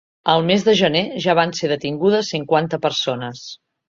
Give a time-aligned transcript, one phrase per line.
[0.31, 3.45] El mes de gener ja van ser detingudes cinquanta persones.